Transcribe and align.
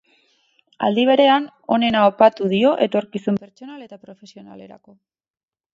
Aldi 0.87 1.03
berean, 1.09 1.45
onena 1.77 2.01
opatu 2.13 2.49
dio 2.55 2.73
etorkizun 2.89 3.41
pertsonal 3.45 3.87
eta 3.89 4.01
profesionalerako. 4.09 4.99